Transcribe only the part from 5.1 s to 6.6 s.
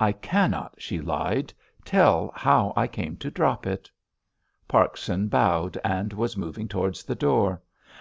bowed, and was